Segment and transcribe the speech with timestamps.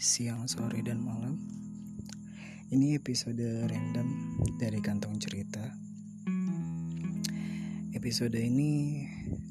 [0.00, 1.36] siang, sore, dan malam.
[2.72, 5.60] Ini episode random dari kantong cerita.
[7.92, 9.04] Episode ini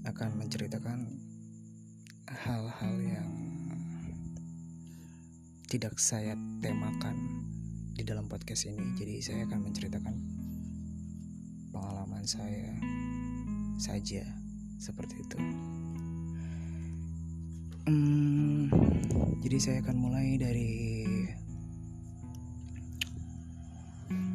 [0.09, 1.05] akan menceritakan
[2.25, 3.29] hal-hal yang
[5.69, 6.33] tidak saya
[6.65, 7.45] temakan
[7.93, 8.97] di dalam podcast ini.
[8.97, 10.15] Jadi saya akan menceritakan
[11.69, 12.73] pengalaman saya
[13.77, 14.25] saja
[14.81, 15.37] seperti itu.
[19.39, 20.71] Jadi saya akan mulai dari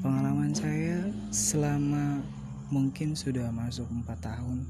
[0.01, 2.25] pengalaman saya selama
[2.73, 4.65] mungkin sudah masuk empat tahun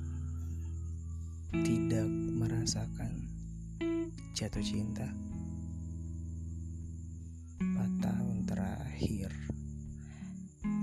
[1.62, 3.30] tidak merasakan
[4.34, 5.06] jatuh cinta.
[7.62, 9.30] Empat tahun terakhir.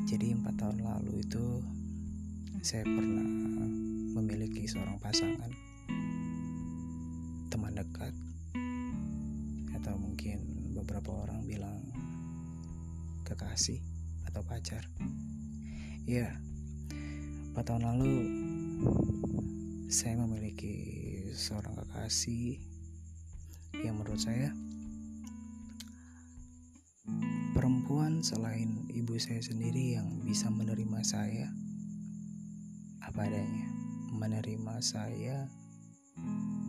[0.08, 1.60] Jadi empat tahun lalu itu
[2.64, 3.28] saya pernah
[4.16, 5.52] memiliki seorang pasangan
[9.92, 11.84] atau mungkin beberapa orang bilang
[13.28, 13.84] kekasih
[14.24, 14.88] atau pacar.
[16.08, 16.32] Ya
[17.52, 18.16] empat tahun lalu
[19.92, 20.72] saya memiliki
[21.36, 22.64] seorang kekasih
[23.84, 24.56] yang menurut saya
[27.52, 31.52] perempuan selain ibu saya sendiri yang bisa menerima saya
[33.04, 33.68] apa adanya
[34.16, 35.52] menerima saya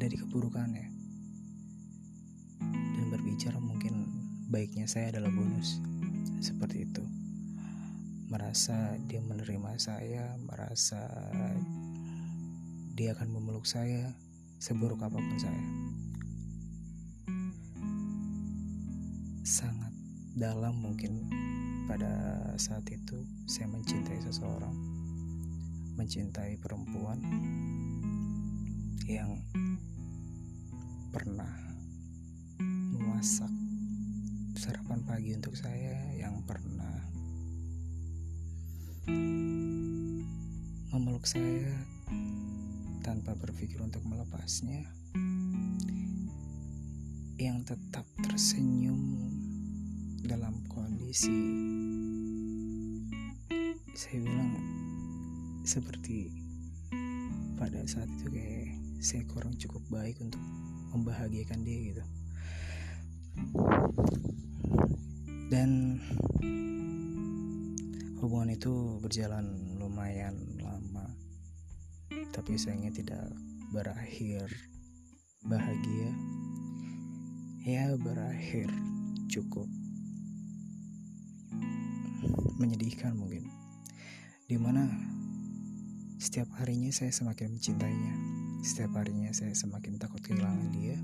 [0.03, 0.92] dari keburukannya
[4.53, 5.81] baiknya saya adalah bonus.
[6.45, 7.01] Seperti itu.
[8.29, 11.01] Merasa dia menerima saya merasa
[12.93, 14.13] dia akan memeluk saya
[14.61, 15.65] seburuk apa pun saya.
[19.41, 19.93] Sangat
[20.37, 21.33] dalam mungkin
[21.89, 22.13] pada
[22.61, 24.77] saat itu saya mencintai seseorang
[25.97, 27.21] mencintai perempuan
[29.05, 29.37] yang
[31.13, 31.53] pernah
[32.97, 33.62] memasak
[34.63, 37.03] sarapan pagi untuk saya yang pernah
[40.95, 41.83] memeluk saya
[43.03, 44.87] tanpa berpikir untuk melepasnya
[47.43, 49.03] yang tetap tersenyum
[50.23, 51.43] dalam kondisi
[53.99, 54.63] saya bilang
[55.67, 56.31] seperti
[57.59, 60.39] pada saat itu kayak saya kurang cukup baik untuk
[60.95, 62.05] membahagiakan dia gitu
[65.53, 66.01] dan
[68.25, 70.33] hubungan itu berjalan lumayan
[70.65, 71.13] lama.
[72.33, 73.29] Tapi sayangnya tidak
[73.69, 74.49] berakhir
[75.45, 76.09] bahagia.
[77.69, 78.73] Ya berakhir
[79.29, 79.69] cukup
[82.57, 83.45] menyedihkan mungkin.
[84.49, 84.89] Di mana
[86.17, 88.15] setiap harinya saya semakin mencintainya.
[88.65, 90.97] Setiap harinya saya semakin takut kehilangan dia.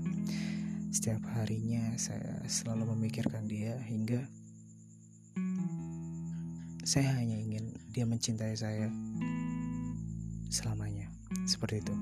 [0.89, 4.25] Setiap harinya saya selalu memikirkan dia hingga
[6.89, 8.89] saya hanya ingin dia mencintai saya
[10.49, 11.05] selamanya.
[11.45, 11.93] Seperti itu.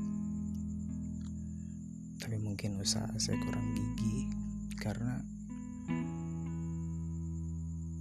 [2.24, 4.32] Tapi mungkin usaha saya kurang gigi
[4.80, 5.20] karena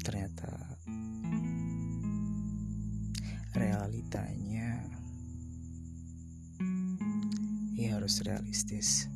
[0.06, 0.78] ternyata
[3.58, 4.86] realitanya
[7.74, 9.10] ia harus realistis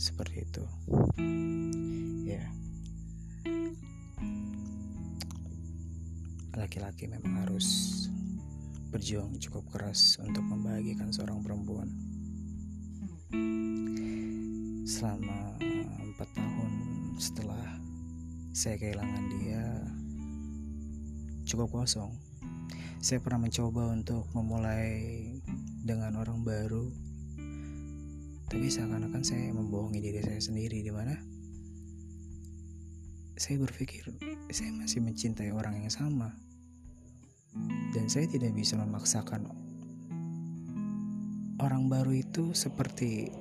[0.00, 0.64] seperti itu
[6.76, 8.04] laki-laki memang harus
[8.92, 11.88] berjuang cukup keras untuk membahagiakan seorang perempuan.
[14.84, 15.56] Selama
[16.04, 16.72] empat tahun
[17.16, 17.80] setelah
[18.52, 19.64] saya kehilangan dia
[21.48, 22.12] cukup kosong.
[23.00, 25.32] Saya pernah mencoba untuk memulai
[25.80, 26.92] dengan orang baru
[28.52, 31.16] tapi seakan-akan saya membohongi diri saya sendiri di mana
[33.40, 34.12] saya berpikir
[34.52, 36.36] saya masih mencintai orang yang sama
[37.92, 39.48] dan saya tidak bisa memaksakan
[41.62, 43.32] orang baru itu seperti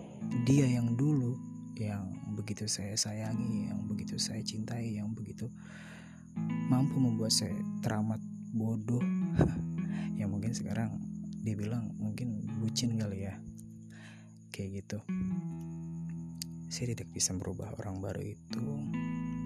[0.48, 1.36] dia yang dulu
[1.76, 5.52] yang begitu saya sayangi yang begitu saya cintai yang begitu
[6.68, 8.20] mampu membuat saya teramat
[8.56, 9.04] bodoh.
[10.20, 10.90] Yang mungkin sekarang
[11.44, 13.36] dia bilang mungkin bucin kali ya.
[14.52, 15.00] Kayak gitu.
[16.72, 18.64] Saya tidak bisa merubah orang baru itu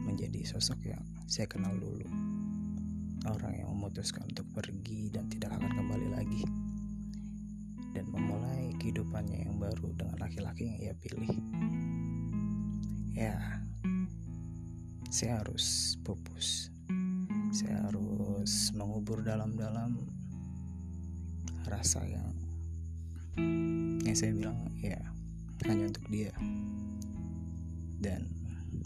[0.06, 2.02] menjadi sosok yang saya kenal dulu
[3.28, 6.44] orang yang memutuskan untuk pergi dan tidak akan kembali lagi.
[7.92, 11.34] Dan memulai kehidupannya yang baru dengan laki-laki yang ia pilih.
[13.18, 13.36] Ya
[15.10, 16.70] saya harus pupus.
[17.50, 19.98] Saya harus mengubur dalam-dalam
[21.66, 22.30] rasa yang
[24.06, 25.02] yang saya bilang ya
[25.68, 26.32] hanya untuk dia.
[28.00, 28.32] Dan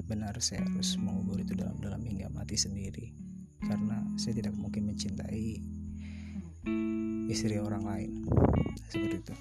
[0.10, 3.23] benar saya harus mengubur itu dalam-dalam hingga mati sendiri
[3.68, 5.62] karena saya tidak mungkin mencintai
[7.32, 8.12] istri orang lain.
[8.90, 9.36] Seperti itu.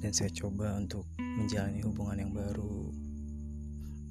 [0.00, 2.92] Dan saya coba untuk menjalani hubungan yang baru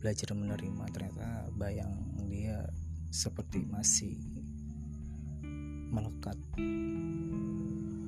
[0.02, 0.84] belajar menerima.
[0.92, 1.94] Ternyata bayang
[2.28, 2.62] dia
[3.10, 4.20] seperti masih
[5.94, 6.36] melekat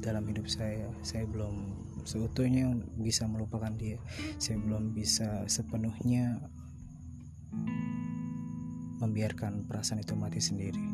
[0.03, 0.91] dalam hidup saya.
[1.01, 3.99] Saya belum seutuhnya bisa melupakan dia.
[4.39, 6.43] Saya belum bisa sepenuhnya
[8.97, 10.85] membiarkan perasaan itu mati sendiri.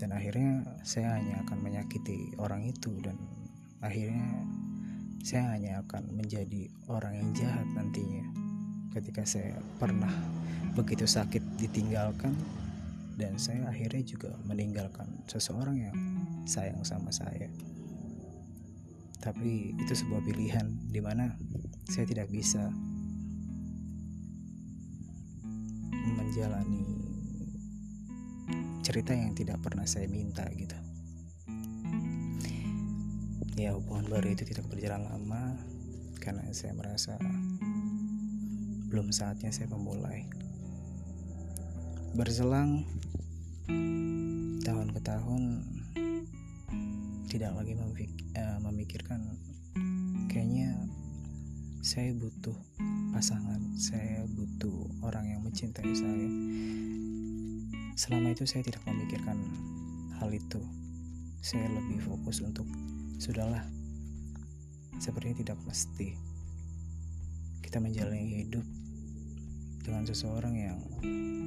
[0.00, 3.16] Dan akhirnya saya hanya akan menyakiti orang itu dan
[3.80, 4.44] akhirnya
[5.24, 8.24] saya hanya akan menjadi orang yang jahat nantinya.
[8.92, 10.12] Ketika saya pernah
[10.76, 12.36] begitu sakit ditinggalkan
[13.14, 15.96] dan saya akhirnya juga meninggalkan seseorang yang
[16.44, 17.48] sayang sama saya.
[19.22, 21.32] Tapi itu sebuah pilihan di mana
[21.88, 22.68] saya tidak bisa
[26.34, 26.82] menjalani
[28.82, 30.74] cerita yang tidak pernah saya minta gitu.
[33.54, 35.54] Ya hubungan baru itu tidak berjalan lama
[36.18, 37.14] karena saya merasa
[38.90, 40.26] belum saatnya saya memulai.
[42.18, 42.82] Berselang
[44.66, 45.42] tahun ke tahun
[47.30, 47.78] tidak lagi
[48.34, 49.22] eh, memikirkan
[50.26, 50.82] kayaknya
[51.78, 52.58] saya butuh
[53.14, 56.26] pasangan saya butuh orang yang mencintai saya.
[57.94, 59.38] Selama itu saya tidak memikirkan
[60.18, 60.58] hal itu.
[61.38, 62.66] Saya lebih fokus untuk
[63.22, 63.62] sudahlah
[64.98, 66.18] sepertinya tidak mesti.
[67.62, 68.66] Kita menjalani hidup
[69.86, 70.78] dengan seseorang yang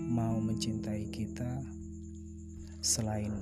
[0.08, 1.68] mau mencintai kita
[2.80, 3.36] selain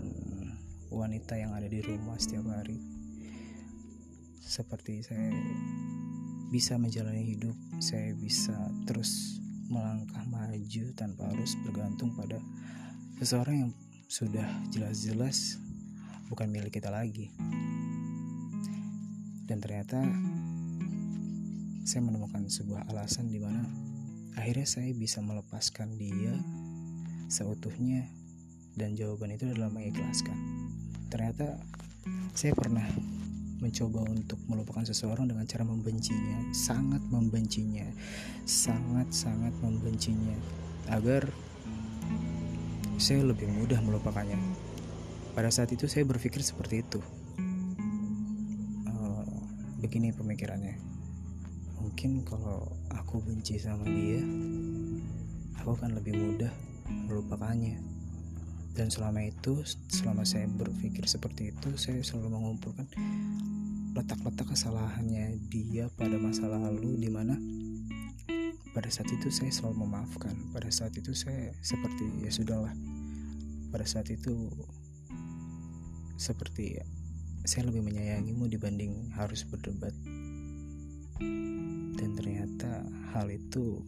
[0.90, 2.82] wanita yang ada di rumah setiap hari.
[4.42, 5.30] Seperti saya
[6.50, 8.56] bisa menjalani hidup saya bisa
[8.86, 9.40] terus
[9.72, 12.38] melangkah maju tanpa harus bergantung pada
[13.18, 13.72] seseorang yang
[14.06, 15.58] sudah jelas-jelas
[16.30, 17.34] bukan milik kita lagi
[19.46, 20.02] dan ternyata
[21.86, 23.62] saya menemukan sebuah alasan di mana
[24.36, 26.34] akhirnya saya bisa melepaskan dia
[27.30, 28.10] seutuhnya
[28.76, 30.36] dan jawaban itu adalah mengikhlaskan.
[31.08, 31.58] Ternyata
[32.36, 32.84] saya pernah
[33.66, 37.90] mencoba untuk melupakan seseorang dengan cara membencinya, sangat membencinya,
[38.46, 40.38] sangat-sangat membencinya
[40.94, 41.26] agar
[43.02, 44.38] saya lebih mudah melupakannya.
[45.34, 47.02] Pada saat itu saya berpikir seperti itu.
[48.86, 49.26] Uh,
[49.82, 50.78] begini pemikirannya.
[51.82, 54.22] Mungkin kalau aku benci sama dia,
[55.58, 56.54] aku akan lebih mudah
[56.86, 57.95] melupakannya
[58.76, 62.86] dan selama itu selama saya berpikir seperti itu saya selalu mengumpulkan
[63.96, 67.40] letak-letak kesalahannya dia pada masa lalu di mana
[68.76, 70.36] pada saat itu saya selalu memaafkan.
[70.52, 72.76] Pada saat itu saya seperti ya sudahlah.
[73.72, 74.52] Pada saat itu
[76.20, 76.86] seperti ya,
[77.48, 79.96] saya lebih menyayangimu dibanding harus berdebat.
[81.96, 82.84] Dan ternyata
[83.16, 83.80] hal itu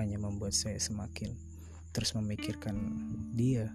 [0.00, 1.36] hanya membuat saya semakin
[1.92, 2.74] terus memikirkan
[3.36, 3.70] dia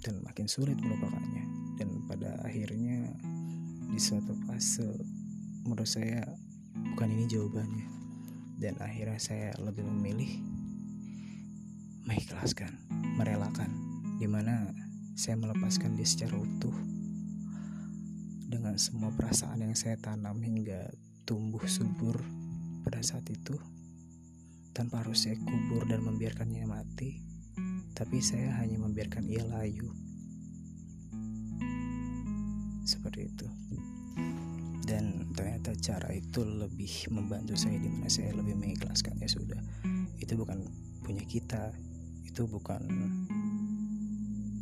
[0.00, 1.44] dan makin sulit melupakannya.
[1.76, 3.12] Dan pada akhirnya
[3.90, 4.84] di suatu fase
[5.64, 6.24] menurut saya
[6.92, 7.86] bukan ini jawabannya.
[8.60, 10.40] Dan akhirnya saya lebih memilih
[12.08, 12.72] mengikhlaskan
[13.16, 13.72] merelakan.
[14.20, 14.68] Di mana
[15.16, 16.76] saya melepaskan dia secara utuh
[18.50, 20.90] dengan semua perasaan yang saya tanam hingga
[21.24, 22.18] tumbuh subur
[22.82, 23.54] pada saat itu
[24.74, 27.29] tanpa harus saya kubur dan membiarkannya mati
[28.00, 29.92] tapi saya hanya membiarkan ia layu.
[32.80, 33.44] Seperti itu.
[34.88, 39.60] Dan ternyata cara itu lebih membantu saya di mana saya lebih mengikhlaskan ya sudah.
[40.16, 40.64] Itu bukan
[41.04, 41.76] punya kita.
[42.24, 42.80] Itu bukan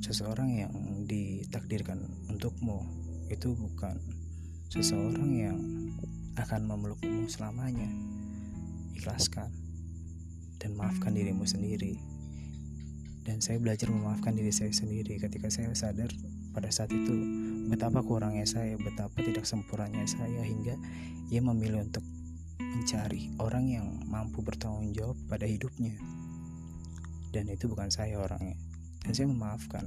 [0.03, 0.75] seseorang yang
[1.07, 2.03] ditakdirkan
[2.35, 2.83] untukmu.
[3.31, 4.03] Itu bukan
[4.67, 5.59] seseorang yang
[6.43, 7.87] akan memelukmu selamanya.
[8.99, 9.55] Ikhlaskan
[10.59, 12.08] dan maafkan dirimu sendiri
[13.23, 16.11] dan saya belajar memaafkan diri saya sendiri ketika saya sadar
[16.53, 17.15] pada saat itu
[17.69, 20.75] betapa kurangnya saya, betapa tidak sempurnanya saya hingga
[21.29, 22.03] ia memilih untuk
[22.59, 25.95] mencari orang yang mampu bertanggung jawab pada hidupnya.
[27.29, 28.57] Dan itu bukan saya orangnya.
[29.05, 29.85] Dan saya memaafkan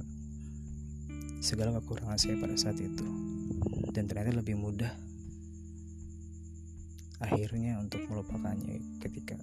[1.42, 3.04] segala kekurangan saya pada saat itu.
[3.90, 4.94] Dan ternyata lebih mudah
[7.22, 9.38] akhirnya untuk melupakannya ketika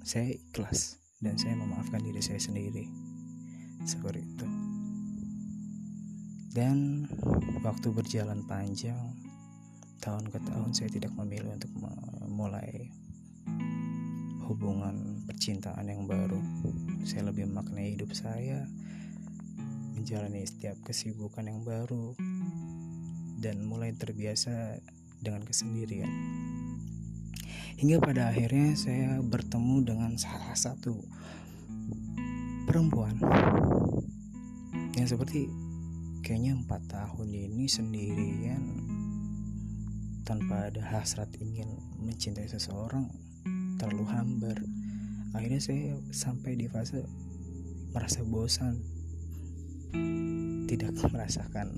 [0.00, 2.88] saya ikhlas dan saya memaafkan diri saya sendiri
[3.84, 4.46] seperti itu
[6.50, 7.06] dan
[7.62, 8.98] waktu berjalan panjang
[10.00, 12.90] tahun ke tahun saya tidak memilih untuk memulai
[14.50, 16.42] hubungan percintaan yang baru.
[17.06, 18.66] Saya lebih maknai hidup saya,
[19.94, 22.18] menjalani setiap kesibukan yang baru,
[23.38, 24.82] dan mulai terbiasa
[25.22, 26.10] dengan kesendirian.
[27.78, 30.98] Hingga pada akhirnya saya bertemu dengan salah satu
[32.70, 33.18] perempuan.
[34.94, 35.50] Yang seperti
[36.22, 38.62] kayaknya empat tahun ini sendirian
[40.22, 41.66] tanpa ada hasrat ingin
[41.98, 43.10] mencintai seseorang
[43.74, 44.54] terlalu hambar.
[45.34, 47.02] Akhirnya saya sampai di fase
[47.90, 48.78] merasa bosan.
[50.70, 51.74] Tidak merasakan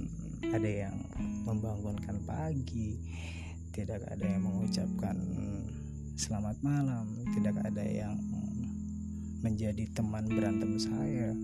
[0.52, 1.00] ada yang
[1.48, 3.00] membangunkan pagi
[3.72, 5.16] tidak ada yang mengucapkan
[6.12, 8.20] selamat malam tidak ada yang
[9.42, 11.34] menjadi teman berantem saya.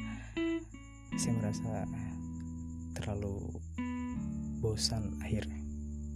[1.20, 1.84] Saya merasa
[2.96, 3.60] terlalu
[4.64, 5.60] bosan akhirnya.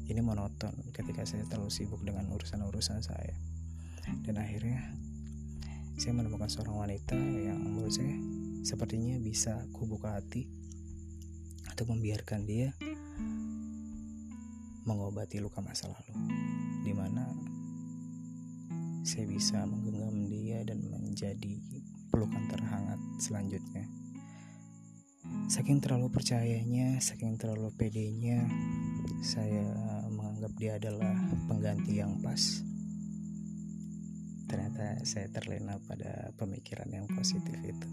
[0.05, 3.37] Ini monoton ketika saya terlalu sibuk dengan urusan-urusan saya.
[4.21, 4.85] Dan akhirnya
[5.97, 8.17] saya menemukan seorang wanita yang menurut saya
[8.65, 10.45] sepertinya bisa kubuka hati
[11.73, 12.77] atau membiarkan dia
[14.85, 16.13] mengobati luka masa lalu.
[16.85, 17.25] Di mana
[19.05, 21.61] saya bisa menggenggam dia dan menjadi
[22.09, 23.85] pelukan terhangat selanjutnya.
[25.45, 28.49] Saking terlalu percayanya saking terlalu pedenya
[29.21, 29.61] saya
[30.09, 31.13] menganggap dia adalah
[31.45, 32.65] pengganti yang pas.
[34.49, 37.89] Ternyata saya terlena pada pemikiran yang positif itu.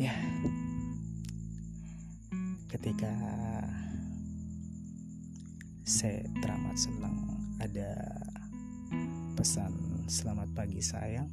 [0.00, 0.16] Ya.
[2.72, 3.12] Ketika
[5.82, 7.26] saya teramat senang.
[7.58, 7.90] Ada
[9.34, 11.26] pesan selamat pagi sayang.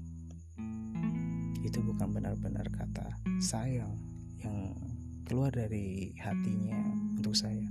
[1.61, 3.93] Itu bukan benar-benar kata sayang
[4.41, 4.73] yang
[5.29, 6.81] keluar dari hatinya
[7.13, 7.61] untuk saya.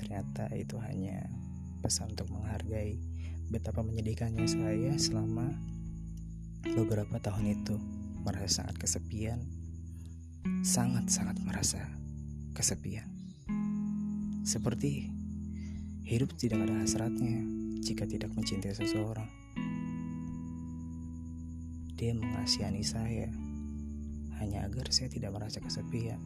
[0.00, 1.28] Ternyata itu hanya
[1.84, 2.96] pesan untuk menghargai
[3.52, 5.52] betapa menyedihkannya saya selama
[6.64, 7.76] beberapa tahun itu.
[8.24, 9.40] Merasa sangat kesepian.
[10.64, 11.84] Sangat-sangat merasa
[12.56, 13.12] kesepian.
[14.48, 15.17] Seperti
[16.08, 17.44] hidup tidak ada hasratnya
[17.84, 19.28] jika tidak mencintai seseorang.
[22.00, 23.28] Dia mengasihani saya
[24.40, 26.16] hanya agar saya tidak merasa kesepian.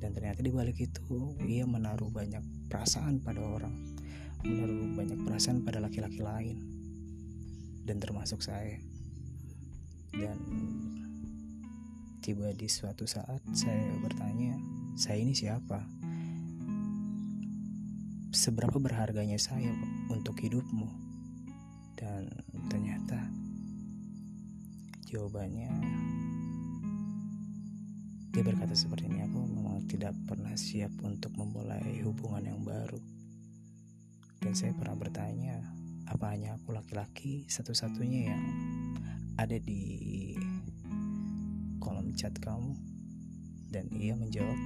[0.00, 2.40] Dan ternyata di balik itu ia menaruh banyak
[2.72, 3.76] perasaan pada orang
[4.40, 6.56] menaruh banyak perasaan pada laki-laki lain
[7.84, 8.80] dan termasuk saya.
[10.16, 10.40] Dan
[12.24, 14.56] tiba di suatu saat saya bertanya
[14.96, 15.99] saya ini siapa
[18.30, 19.74] seberapa berharganya saya
[20.10, 20.86] untuk hidupmu?
[21.98, 22.30] Dan
[22.70, 23.18] ternyata
[25.10, 25.70] jawabannya
[28.30, 33.02] dia berkata seperti ini aku memang tidak pernah siap untuk memulai hubungan yang baru.
[34.40, 35.60] Dan saya pernah bertanya,
[36.06, 38.42] apa hanya aku laki-laki satu-satunya yang
[39.34, 40.38] ada di
[41.82, 42.78] kolom chat kamu?
[43.68, 44.58] Dan ia menjawab,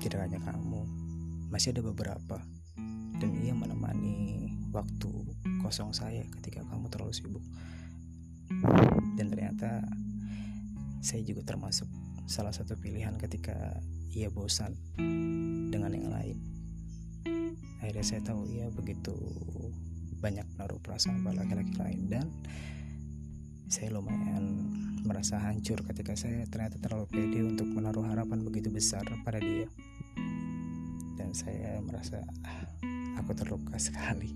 [0.00, 1.01] tidak hanya kamu,
[1.52, 2.40] masih ada beberapa.
[3.20, 5.12] Dan ia menemani waktu
[5.60, 7.44] kosong saya ketika kamu terlalu sibuk.
[9.20, 9.84] Dan ternyata
[11.04, 11.86] saya juga termasuk
[12.24, 13.76] salah satu pilihan ketika
[14.14, 14.72] ia bosan
[15.68, 16.38] dengan yang lain
[17.82, 19.10] akhirnya saya tahu ia begitu
[20.22, 22.26] banyak naruh perasaan pada laki-laki lain dan
[23.66, 24.70] saya lumayan
[25.02, 29.66] merasa hancur ketika saya ternyata terlalu pede untuk menaruh harapan begitu besar pada dia
[31.32, 32.64] saya merasa ah,
[33.16, 34.30] aku terluka sekali.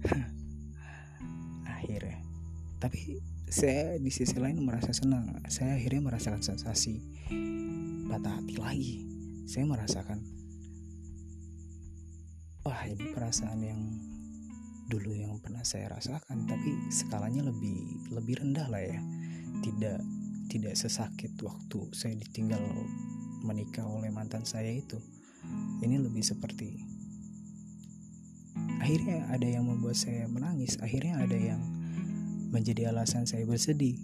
[1.66, 2.22] Akhirnya.
[2.80, 3.20] Tapi
[3.50, 5.42] saya di sisi lain merasa senang.
[5.50, 7.02] Saya akhirnya merasakan sensasi
[8.06, 8.94] patah hati lagi.
[9.50, 10.22] Saya merasakan
[12.62, 13.80] wah ini perasaan yang
[14.86, 19.02] dulu yang pernah saya rasakan tapi skalanya lebih lebih rendah lah ya.
[19.60, 19.98] Tidak
[20.50, 22.62] tidak sesakit waktu saya ditinggal
[23.44, 24.96] menikah oleh mantan saya itu
[25.80, 26.80] ini lebih seperti
[28.80, 31.60] akhirnya ada yang membuat saya menangis akhirnya ada yang
[32.50, 33.96] menjadi alasan saya bersedih.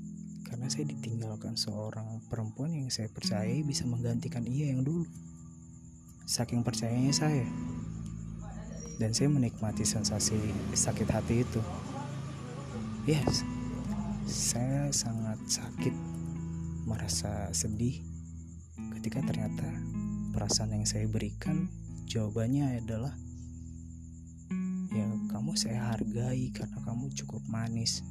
[0.46, 5.02] Karena saya ditinggalkan seorang perempuan yang saya percayai bisa menggantikan ia yang dulu.
[6.22, 7.46] Saking percayanya saya.
[8.96, 10.38] Dan saya menikmati sensasi
[10.72, 11.60] sakit hati itu.
[13.04, 13.42] Yes,
[14.26, 15.94] saya sangat sakit,
[16.86, 18.02] merasa sedih
[18.98, 19.66] ketika ternyata
[20.36, 21.72] perasaan yang saya berikan
[22.04, 23.16] jawabannya adalah
[24.92, 28.04] ya kamu saya hargai karena kamu cukup manis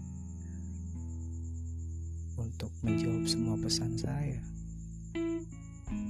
[2.34, 4.42] untuk menjawab semua pesan saya.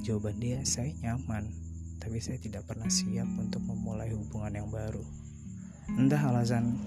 [0.08, 1.52] Jawaban dia saya nyaman
[2.00, 5.04] tapi saya tidak pernah siap untuk memulai hubungan yang baru.
[6.00, 6.80] entah alasan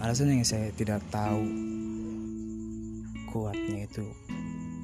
[0.00, 1.44] alasan yang saya tidak tahu
[3.30, 4.08] kuatnya itu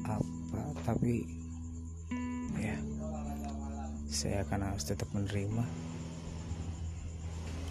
[0.07, 1.27] apa tapi
[2.55, 2.79] ya
[4.15, 5.67] saya akan harus tetap menerima.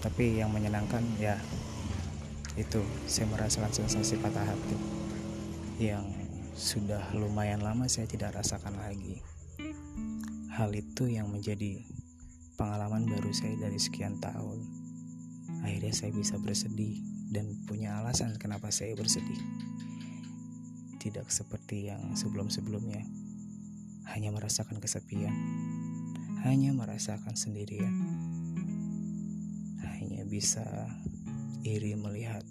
[0.04, 1.40] Tapi yang menyenangkan ya
[2.60, 4.76] itu saya merasakan sensasi patah hati.
[5.80, 6.06] Yang
[6.54, 9.24] sudah lumayan lama saya tidak rasakan lagi.
[10.54, 11.82] Hal itu yang menjadi
[12.60, 14.62] pengalaman baru saya dari sekian tahun.
[15.64, 17.00] Akhirnya saya bisa bersedih
[17.32, 19.40] dan punya alasan kenapa saya bersedih.
[21.02, 23.02] Tidak seperti yang sebelum-sebelumnya,
[24.14, 25.34] hanya merasakan kesepian,
[26.44, 27.96] hanya merasakan sendirian,
[29.80, 30.92] hanya bisa
[31.64, 32.44] iri melihat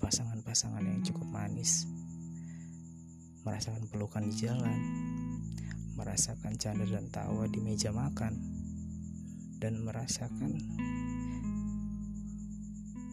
[0.00, 1.84] pasangan-pasangan yang cukup manis,
[3.44, 4.80] merasakan pelukan di jalan,
[6.00, 8.40] merasakan canda dan tawa di meja makan,
[9.60, 10.56] dan merasakan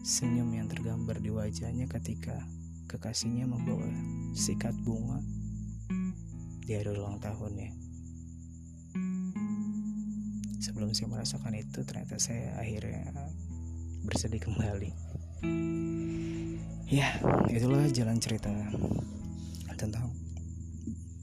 [0.00, 2.48] senyum yang tergambar di wajahnya ketika
[2.88, 3.92] kekasihnya membawa
[4.32, 5.20] sikat bunga
[6.64, 7.83] di hari ulang tahunnya.
[10.64, 13.12] Sebelum saya merasakan itu, ternyata saya akhirnya
[14.08, 14.90] bersedih kembali.
[16.88, 17.20] Ya,
[17.52, 18.48] itulah jalan cerita
[19.76, 20.08] tentang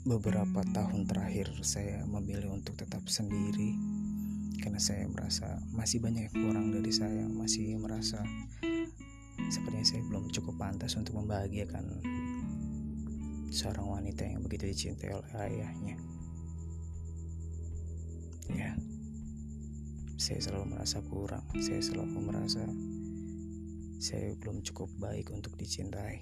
[0.05, 3.73] beberapa tahun terakhir saya memilih untuk tetap sendiri
[4.61, 8.21] karena saya merasa masih banyak kurang dari saya masih merasa
[9.51, 11.83] Sepertinya saya belum cukup pantas untuk membahagiakan
[13.51, 15.97] seorang wanita yang begitu dicintai oleh ayahnya.
[18.51, 18.75] Ya,
[20.21, 21.41] saya selalu merasa kurang.
[21.57, 22.61] Saya selalu merasa
[23.97, 26.21] saya belum cukup baik untuk dicintai.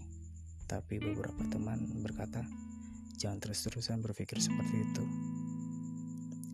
[0.72, 2.48] Tapi beberapa teman berkata,
[3.20, 5.04] jangan terus-terusan berpikir seperti itu.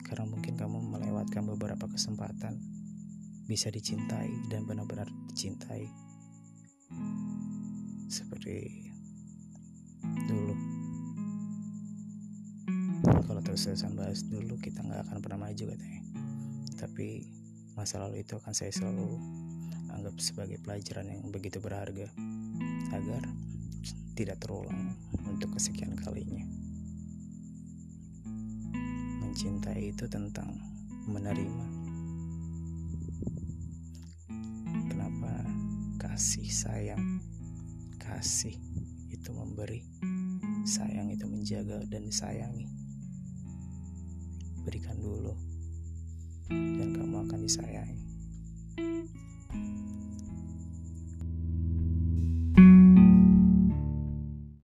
[0.10, 2.58] Karena mungkin kamu melewatkan beberapa kesempatan
[3.46, 5.86] bisa dicintai dan benar-benar dicintai
[8.10, 8.90] seperti
[10.26, 10.56] dulu
[13.22, 16.02] kalau terus-terusan bahas dulu kita nggak akan pernah maju katanya
[16.78, 17.35] tapi
[17.76, 19.20] masa lalu itu akan saya selalu
[19.92, 22.08] anggap sebagai pelajaran yang begitu berharga
[22.96, 23.24] agar
[24.16, 24.96] tidak terulang
[25.28, 26.44] untuk kesekian kalinya
[29.22, 30.56] mencintai itu tentang
[31.12, 31.68] menerima
[34.88, 35.32] kenapa
[36.00, 37.20] kasih sayang
[38.16, 38.56] kasih
[39.26, 39.82] itu memberi,
[40.70, 42.70] sayang itu menjaga dan disayangi.
[44.62, 45.34] Berikan dulu,
[46.50, 47.98] dan kamu akan disayangi.